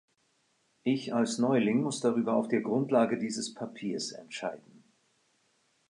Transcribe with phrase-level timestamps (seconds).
[0.81, 4.83] Ich als Neuling muss darüber auf der Grundlage dieses Papiers entscheiden.